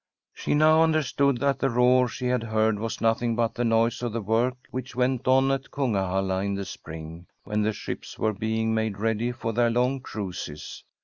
She 0.33 0.55
now 0.55 0.81
understood 0.81 1.37
that 1.41 1.59
the 1.59 1.69
roar 1.69 2.07
she 2.07 2.25
had 2.25 2.41
heard 2.41 2.79
was 2.79 3.01
nothing 3.01 3.35
but 3.35 3.53
the 3.53 3.63
noise 3.63 4.01
of 4.01 4.13
the 4.13 4.21
work 4.23 4.57
which 4.71 4.95
went 4.95 5.27
on 5.27 5.51
at 5.51 5.69
Kungahalla 5.69 6.43
in 6.43 6.55
the 6.55 6.65
spring, 6.65 7.27
when 7.43 7.61
the 7.61 7.71
ships 7.71 8.17
were 8.17 8.33
being 8.33 8.73
made 8.73 8.97
ready 8.97 9.31
for 9.31 9.53
their 9.53 9.69
lone 9.69 9.99
cruises. 9.99 10.83